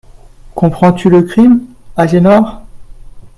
[0.55, 1.61] Comprends-tu le crime,
[1.95, 2.63] Agénor?